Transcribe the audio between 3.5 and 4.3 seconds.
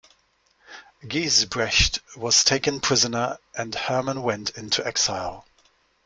and Herman